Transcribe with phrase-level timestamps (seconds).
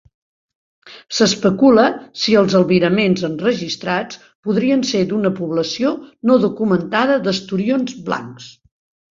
[1.15, 1.83] S"especula
[2.21, 5.93] si els albiraments enregistrats podrien ser d"una població
[6.31, 8.51] no documentada d"esturions blancs.